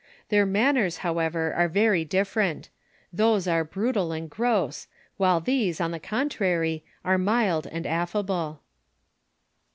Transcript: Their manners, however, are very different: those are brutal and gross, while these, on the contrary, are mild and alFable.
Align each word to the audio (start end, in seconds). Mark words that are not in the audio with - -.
Their 0.29 0.47
manners, 0.47 0.97
however, 1.05 1.53
are 1.53 1.67
very 1.67 2.03
different: 2.03 2.69
those 3.13 3.47
are 3.47 3.63
brutal 3.63 4.11
and 4.11 4.31
gross, 4.31 4.87
while 5.17 5.39
these, 5.39 5.79
on 5.79 5.91
the 5.91 5.99
contrary, 5.99 6.83
are 7.05 7.19
mild 7.19 7.67
and 7.67 7.85
alFable. 7.85 8.57